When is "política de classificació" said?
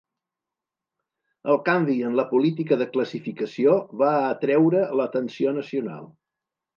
2.31-3.75